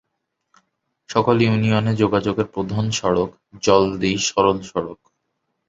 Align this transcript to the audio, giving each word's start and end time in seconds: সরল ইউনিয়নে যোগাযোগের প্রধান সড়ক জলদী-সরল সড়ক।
সরল 1.09 1.37
ইউনিয়নে 1.41 1.93
যোগাযোগের 1.95 2.47
প্রধান 2.53 2.85
সড়ক 2.91 3.29
জলদী-সরল 3.63 4.57
সড়ক। 4.61 4.99